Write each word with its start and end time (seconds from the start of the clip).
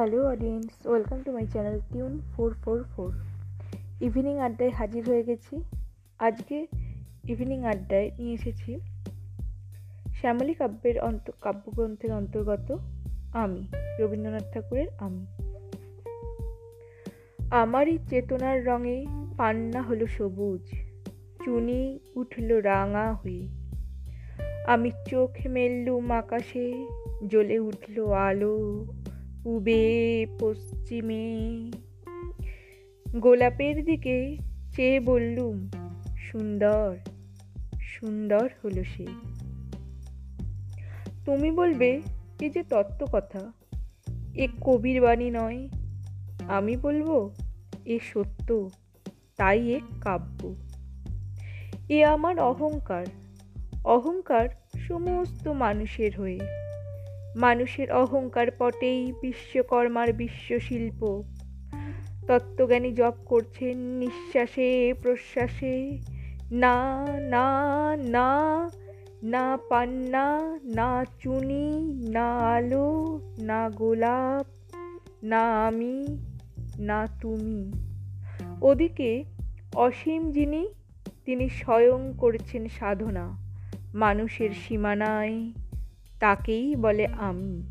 Hello 0.00 0.26
audience 0.26 0.86
welcome 0.86 1.22
to 1.22 1.32
my 1.32 1.46
channel 1.46 1.80
tune 1.92 2.20
four 2.36 2.54
four 2.64 2.84
four 2.96 3.12
evening 4.00 4.38
আড্ডায় 4.38 4.70
হাজির 4.70 5.08
হয়ে 5.08 5.22
গেছি। 5.22 5.62
আজকে 6.18 6.66
ইভিনিং 7.28 7.64
আড্ডায় 7.64 8.10
নিয়ে 8.18 8.34
এসেছি 8.34 8.78
শ্যামলী 10.20 10.54
কাব্যের 10.54 11.00
অন্ত, 11.00 11.30
কাব্যগ্রন্থের 11.40 12.12
অন্তর্গত 12.12 12.78
আমি, 13.32 13.66
রবীন্দ্রনাথ 13.98 14.44
ঠাকুরের 14.52 14.86
আমি। 14.98 15.26
আমারই 17.50 17.98
চেতনার 18.10 18.66
রঙে 18.66 19.06
পান্না 19.36 19.82
হলো 19.82 20.06
সবুজ, 20.06 20.70
চুনি 21.44 21.98
উঠল 22.14 22.52
রাঙা 22.52 23.12
হয়ে। 23.12 23.48
আমি 24.66 24.90
চোখ 25.08 25.30
মেললুম 25.46 26.10
আকাশে, 26.10 26.86
জ্বলে 27.26 27.58
উঠল 27.58 28.12
আলো। 28.12 28.86
পূবে, 29.44 30.26
পশ্চিমে। 30.40 31.40
গোলাপের 33.16 33.84
দিকে 33.84 34.36
চেয়ে 34.76 35.00
বললুম, 35.00 35.70
সুন্দর 36.16 36.96
সুন্দর 37.80 38.48
হলো 38.64 38.84
সে। 38.84 39.06
তুমি 41.24 41.50
বলবে, 41.50 42.00
এ 42.40 42.50
যে 42.50 42.62
তত্ত্ব 42.62 43.06
কথা, 43.12 43.52
এ 44.34 44.48
কবির 44.60 45.02
বাণী 45.02 45.30
নয়। 45.30 45.68
আমি 46.48 46.76
বলব, 46.76 47.30
এ 47.84 47.98
সত্য, 48.02 48.70
তাই 49.36 49.68
এ 49.68 49.80
কাব্য। 50.00 50.54
এ 51.88 52.04
আমার 52.04 52.38
অহংকার 52.38 53.06
অহংকার 53.84 54.48
সমস্ত 54.88 55.48
মানুষের 55.48 56.20
হয়ে। 56.20 56.38
মানুষের 57.36 57.92
অহংকার 57.92 58.46
পটেই 58.58 59.12
বিশ্বকর্মার 59.12 60.12
বিশ্বশিল্প। 60.12 61.22
তত্ত্বজ্ঞানী 62.28 62.92
জপ 62.92 63.14
করছেন 63.26 63.78
নিঃশ্বাসে, 63.78 64.94
প্রশ্বাসে, 65.02 66.00
না 66.52 67.06
না 67.20 67.70
না 67.96 68.70
না 69.22 69.58
পান্না, 69.68 70.58
না 70.64 71.04
চুনি, 71.22 71.94
না 72.10 72.38
আলো, 72.38 73.20
না 73.38 73.70
গোলাপ, 73.70 74.46
না 75.22 75.66
আমি, 75.66 76.06
না 76.78 77.06
তুমি। 77.20 77.72
ওদিকে 78.62 79.24
অসীম 79.74 80.30
যিনি, 80.30 80.68
তিনি 81.24 81.48
স্বয়ং 81.48 82.12
করছেন 82.18 82.68
সাধনা। 82.68 83.36
মানুষের 83.94 84.50
সীমানায় 84.50 85.52
তাকেই 86.20 86.76
বলে 86.76 87.06
আমি। 87.06 87.62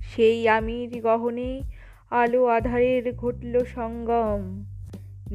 সেই 0.00 0.48
আমির 0.48 1.02
গহনে 1.02 1.60
আলো 2.10 2.46
আধারের 2.46 3.16
ঘটল 3.16 3.64
সঙ্গম। 3.64 4.64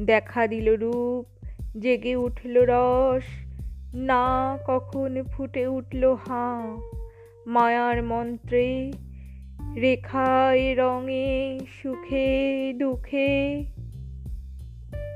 দেখা 0.04 0.46
দিল 0.46 0.76
রূপ, 0.76 1.46
জেগে 1.78 2.16
উঠল 2.16 2.66
রস। 2.68 3.24
না 3.94 4.58
কখন 4.66 5.22
ফুটে 5.22 5.66
উঠল 5.66 6.14
হাঁ। 6.14 6.76
মায়ার 7.46 8.02
মন্ত্রে, 8.02 8.92
রেখায় 9.80 10.74
রঙে, 10.74 11.60
সুখে, 11.82 12.72
দুঃখে। 12.78 13.64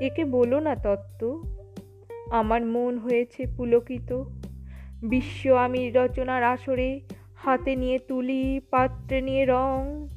একে 0.01 0.25
বলো 0.25 0.61
না 0.61 0.75
তত্ত্ব, 0.75 1.43
আমার 2.31 2.67
মন 2.67 2.99
হয়েছে 2.99 3.47
পুলকিত। 3.57 4.25
বিশ্ব 5.05 5.53
আমি 5.53 5.91
রচনার 5.91 6.43
আসরে 6.43 7.01
হাতে 7.37 7.77
নিয়ে 7.77 7.99
তুলি, 7.99 8.61
পাত্রে 8.71 9.21
নিয়ে 9.21 9.45
রং। 9.45 10.09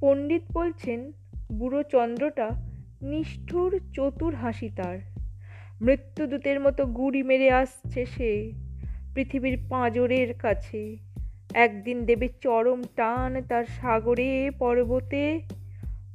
পণ্ডিত 0.00 0.42
বলছেন, 0.52 1.12
বুড়ো 1.52 1.82
চন্দ্রটা 1.82 2.50
নিষ্ঠুর 3.02 3.80
চতুর 3.92 4.34
হাসি 4.34 4.68
তার। 4.68 4.98
মৃত্যুদূতের 5.82 6.60
মতো 6.60 6.86
গুড়ি 6.86 7.22
মেরে 7.22 7.50
আসছে 7.50 8.06
সে 8.06 8.52
পৃথিবীর 9.14 9.58
পাঁজরের 9.70 10.34
কাছে। 10.34 10.96
একদিন 11.54 12.04
দেবে 12.04 12.28
চরম 12.40 12.82
টান 12.96 13.42
তার 13.42 13.64
সাগরে 13.64 14.50
পর্বতে। 14.58 15.40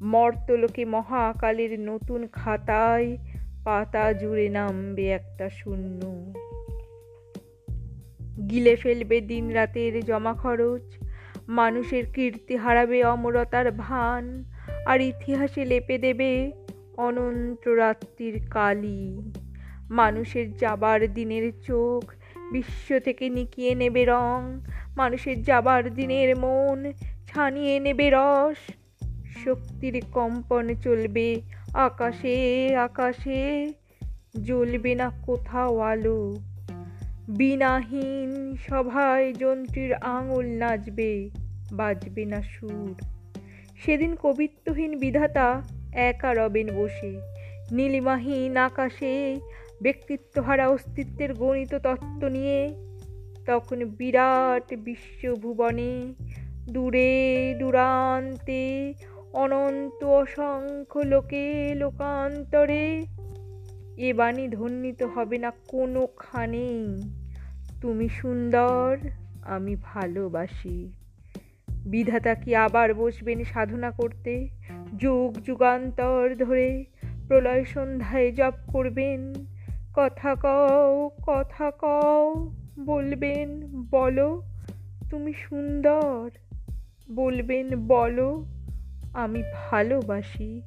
মর্তলোকে 0.01 0.85
মহাকালের 0.85 1.79
নতুন 1.79 2.27
খাতায় 2.27 3.17
পাতা 3.63 4.13
জুড়ে 4.13 4.49
নামবে 4.49 5.09
একটা 5.09 5.49
শূন্য। 5.49 6.33
গিলে 8.49 8.75
ফেলবে 8.75 9.21
দিন 9.21 9.45
রাতের 9.49 9.93
জমা 10.05 10.33
খরচ 10.33 10.85
মানুষের 11.47 12.03
কীর্তি 12.15 12.55
হারাবে 12.55 13.03
অমরতার 13.03 13.71
ভান, 13.71 14.43
আর 14.85 15.01
ইতিহাসে 15.01 15.65
লেপে 15.65 15.97
দেবে 15.97 16.51
অনন্ত 16.97 17.67
রাত্রির 17.67 18.35
কালি। 18.49 19.21
মানুষের 19.89 20.47
যাবার 20.57 21.13
দিনের 21.13 21.51
চোখ 21.67 22.03
বিশ্ব 22.51 22.99
থেকে 22.99 23.29
নিকিয়ে 23.29 23.75
নেবে 23.75 24.05
রং, 24.05 24.59
মানুষের 24.95 25.43
যাবার 25.43 25.93
দিনের 25.93 26.29
মন 26.37 26.91
ছানিয়ে 27.27 27.79
নেবে 27.79 28.07
রস। 28.13 28.61
শক্তির 29.45 29.95
কম্পন 30.11 30.65
চলবে 30.75 31.41
আকাশে 31.73 32.37
আকাশে, 32.75 33.41
জ্বলবে 34.43 34.95
না 34.95 35.11
কোথাও 35.25 35.79
আলো। 35.79 36.21
বিনাহীন 37.29 38.55
সভায় 38.55 39.33
যন্ত্রীর 39.33 39.93
আঙুল 39.93 40.45
নাচবে, 40.45 41.29
বাজবে 41.73 42.25
না 42.25 42.41
সুর। 42.41 42.95
সেদিন 43.77 44.15
কবিত্বহীন 44.15 44.97
বিধাতা 44.97 45.61
একা 45.93 46.33
রবেন 46.33 46.75
বসে। 46.75 47.21
নীলিমাহীন 47.71 48.57
আকাশে 48.57 49.35
ব্যক্তিত্বহারা 49.81 50.69
অস্তিত্বের 50.69 51.33
গণিত 51.33 51.75
তত্ত্ব 51.75 52.27
নিয়ে 52.27 52.69
তখন 53.45 53.85
বিরাট 53.85 54.73
বিশ্বভুবনে 54.75 56.13
দূরে 56.73 57.55
দূরান্তে 57.59 58.93
অনন্ত 59.33 60.03
অসংখ্য 60.03 60.99
লোকে 60.99 61.73
লোকান্তরে 61.75 63.05
এ 63.97 64.13
বাণী 64.13 64.47
ধ্বনিত 64.47 65.03
হবে 65.03 65.37
না 65.37 65.51
কোনোখানেই 65.67 67.18
তুমি 67.81 68.09
সুন্দর, 68.09 68.97
আমি 69.41 69.75
ভালোবাসি। 69.81 70.93
বিধাতা 71.67 72.35
কি 72.35 72.55
আবার 72.55 72.93
বসবেন 72.93 73.43
সাধনা 73.43 73.91
করতে? 73.91 74.49
যুগ 74.97 75.41
যুগান্তর 75.41 76.35
ধরে 76.35 76.85
প্রলয় 77.27 77.65
সন্ধ্যায় 77.65 78.31
জপ 78.31 78.53
করবেন। 78.67 79.33
কথা 79.95 80.35
কও 80.35 81.09
কথা 81.27 81.71
কও, 81.71 82.51
বলবেন, 82.79 83.61
বলো, 83.89 84.43
তুমি 85.09 85.33
সুন্দর, 85.33 86.29
বলবেন, 87.11 87.87
বলো, 87.87 88.45
আমি 89.13 89.43
ভালোবাসি। 89.71 90.61